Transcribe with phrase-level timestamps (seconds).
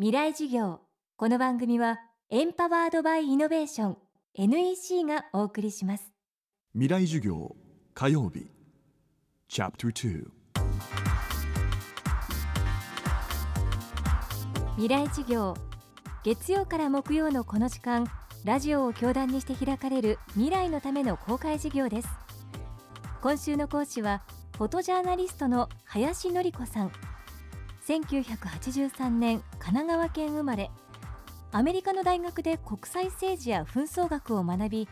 [0.00, 0.78] 未来授業。
[1.16, 1.98] この番組は
[2.30, 3.96] エンパワードバイイノベーション
[4.34, 6.12] NEC がお送りします。
[6.72, 7.56] 未来授業
[7.94, 8.46] 火曜日。
[9.48, 10.24] チャプター
[14.76, 15.56] 未来授業。
[16.22, 18.06] 月曜から木曜のこの時間
[18.44, 22.08] ラジオを教壇にして開かれる未来のための公開授業です。
[23.20, 24.22] 今週の講師は
[24.58, 26.92] フォトジャーナリストの林典子さん
[27.88, 30.70] 1983年神奈川県生まれ。
[31.52, 34.88] アメリカの大学で国際政治や紛争学を学び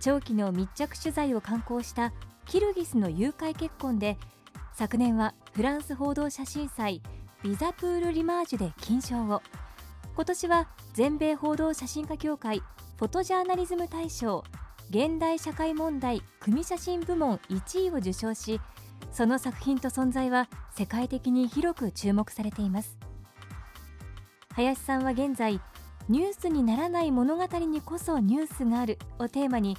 [0.00, 2.12] 長期の密着取材を刊行した
[2.46, 4.18] キルギスの誘拐結婚で
[4.74, 7.00] 昨年はフランス報道写真祭
[7.44, 9.40] ビザプール・リマージュで金賞を。
[10.16, 12.58] 今年は全米報道写真家協会
[12.98, 14.42] フォトジャーナリズム大賞
[14.90, 18.60] 現代社会問題組写真部門1位を受賞し
[19.12, 22.98] その作品と存在は世界的に広く注目されています。
[24.54, 25.60] 林さんは現在
[26.08, 29.76] ニュースにならない物語にこそニュースがあるをテーマに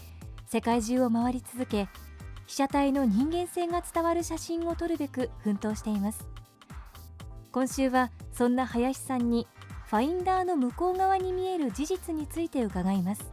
[0.47, 1.89] 世界中を回り続け
[2.45, 6.27] 被写体の人間性が伝わる写真を撮るべく奮闘しています。
[7.51, 9.47] 今週はそんな林さんに
[9.87, 13.31] ファインダーの向こう側に見える事実について伺います。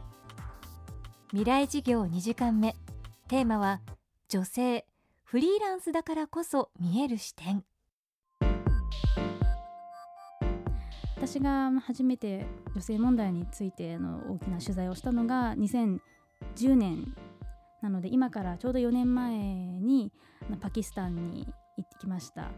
[1.29, 2.75] 未来事業2時間目。
[3.27, 3.81] テーマは
[4.29, 4.85] 女性。
[5.31, 7.63] フリーランスだからこそ見える視点。
[11.15, 17.15] 私が初めて女性問題についての大きな取材をしたのが2010年
[17.81, 20.11] なので今からちょうど4年前に
[20.59, 22.51] パキスタンに行ってきました。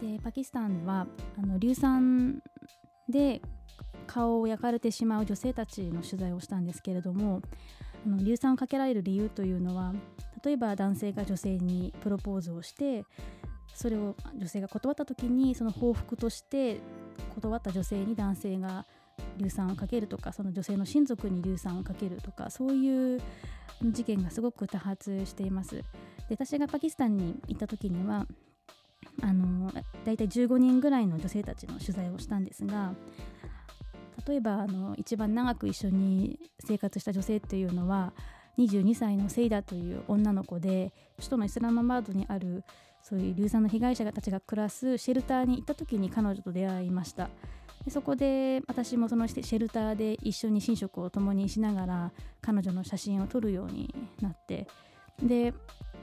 [0.00, 2.42] でパキスタンはあの硫酸
[3.10, 3.42] で
[4.06, 7.42] 顔を焼かれてしまう女性たちの取材をしたんですけれども
[8.06, 9.92] あの硫酸をかけられる理由というのは
[10.48, 13.04] 例えば男性が女性にプロポーズをして
[13.74, 16.80] それを女性が断った時にその報復として
[17.34, 18.86] 断った女性に男性が
[19.36, 23.20] 硫酸をかけるとかその女性の親族に硫酸をかけるとかそういう
[23.82, 25.76] 事件がすごく多発しています。
[25.76, 25.84] で
[26.30, 28.26] 私がパキスタンに行った時には
[29.20, 29.70] あの
[30.06, 32.94] 大体15人ぐらいの女性たちの取材をしたんですが
[34.26, 38.14] 例えばあの一番長く一緒に生活した女性っていうのは
[38.58, 42.64] 22歳のセイダという女の子で首都のイスラマバードにある
[43.02, 47.30] そういう硫酸の被害者たちが暮らすシェルターに行った時に彼女と出会いました。
[47.84, 54.66] でそこで私もそのシェルターで一緒に寝食を共にしながら彼女の写真を撮るようになって
[55.22, 55.54] で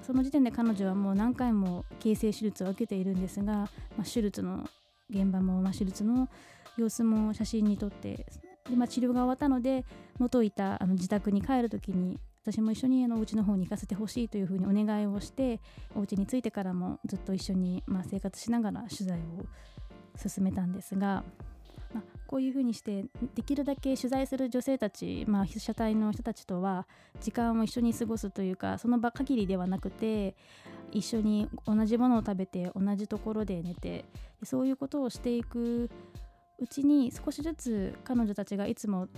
[0.01, 4.67] その時点で彼女はもう何回も形成手術を受けているんですが、まあ、手術の
[5.09, 6.29] 現場も、まあ、手術の
[6.77, 8.25] 様子も写真に撮って
[8.69, 9.85] で、まあ、治療が終わったので
[10.17, 15.59] 元いたあの自宅に帰る時に私も一緒にあのお家の方に行かせてほしいというふうにお願いをして
[15.95, 19.45] お家に着いてからもずっと一緒にまあ生活しながら取材を
[20.15, 21.23] 進めたんですが、
[21.91, 26.87] まあ、こういうふうにしてできるだけ取材する女性たち、まあ、被写体の人たちとは
[27.19, 30.35] 時間を一緒に過ごすというかその場限りではなくて
[30.91, 34.05] 一緒に同じものを食べて同じところで寝て
[34.43, 35.89] そういうことをしていく
[36.59, 39.09] うちに少しずつ彼女たちがいつも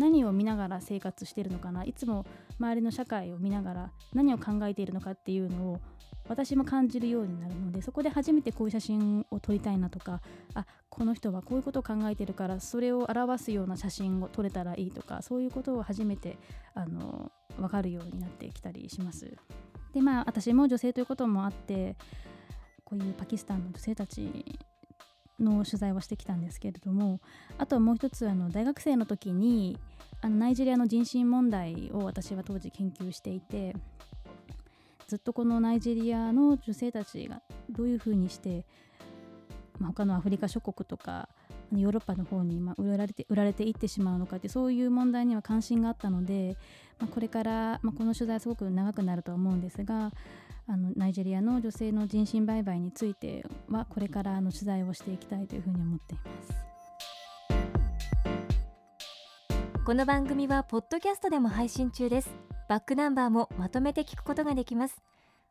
[0.00, 1.84] 何を見ながら生活してるのかな？
[1.84, 2.24] いつも
[2.58, 5.80] 周りの社会を見ながら何を考えているのかっていうのを
[6.28, 10.22] 私も感じるようになるのでそこで初めてこういう写真を撮りたいなとか
[10.54, 16.38] あこの人はこういうことを考えてるからそれを表すような写真を撮れたらいいとかそういうことを初めて
[16.74, 19.36] あの分かるようになってきたりします。
[19.92, 21.96] でまあ私も女性ということもあって
[22.84, 24.56] こういうパキスタンの女性たち
[25.40, 27.20] の取材をしてきたんですけれども
[27.58, 29.78] あとはもう一つあの大学生の時に
[30.20, 33.74] あのナイジェリアの人身問題を私は当時研究していて
[35.08, 38.64] ずっとこのナイジェリアの女性たちがどういうふうにして、
[39.78, 41.28] まあ、他のアフリカ諸国とか
[41.72, 46.56] ヨーロッパの方にま売られて売られていってしまうのかってそういう問題には関心があったので、
[46.98, 50.12] まあ、これから、まあ、この取材すごく長くなるとは思うんですが
[50.72, 56.70] あのナイジェリアの女性の人身売買についてはこれからあの取材をしていきたいというふうに思っています。
[59.84, 62.30] この番組はポッドキャストでも配信中です。
[62.68, 65.02] バックナンバーもまとめて聞くことができます。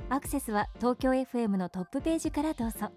[0.08, 2.90] アクセスは東京 FM のトップページからどうぞ。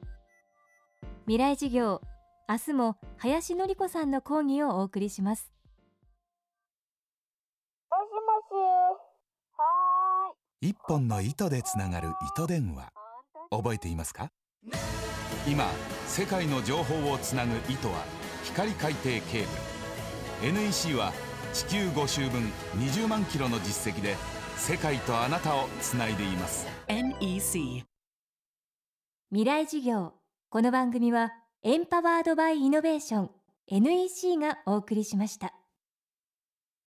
[1.26, 2.00] 未来事業
[2.49, 5.52] 明日も林典子さんの講義をお送りします。
[7.91, 8.17] もしも
[8.49, 9.12] し。
[9.58, 9.92] は
[10.64, 12.93] 一本の糸でつながる糸電話。
[13.50, 14.29] 覚えていますか？
[15.44, 15.67] 今
[16.06, 18.05] 世界の情報をつなぐ糸は
[18.44, 19.23] 光海底ケー
[20.41, 20.53] ブル。
[20.53, 21.12] NEC は
[21.53, 22.43] 地球5周分
[22.76, 24.14] 20万キロの実績で
[24.56, 26.69] 世界とあなたをつないでいます。
[26.87, 27.82] NEC
[29.31, 30.12] 未来事業。
[30.49, 31.32] この番組は
[31.65, 33.31] エンパワードバイイノベーション。
[33.67, 35.55] NEC がお送りしました。